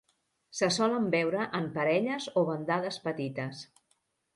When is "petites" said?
3.09-3.67